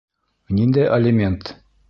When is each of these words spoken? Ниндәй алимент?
Ниндәй 0.59 0.87
алимент? 0.97 1.55